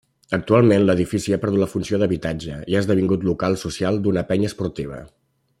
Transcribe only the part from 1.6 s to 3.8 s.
la funció d'habitatge i ha esdevingut local